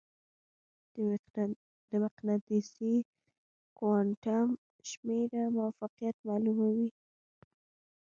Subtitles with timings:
[1.89, 2.93] د مقناطیسي
[3.77, 4.47] کوانټم
[4.89, 6.89] شمېره موقعیت معلوموي.